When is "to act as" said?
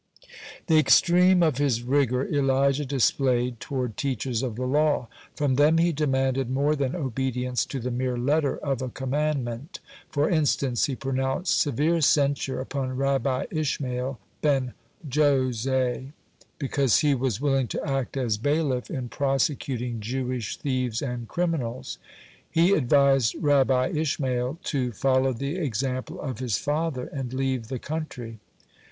17.67-18.39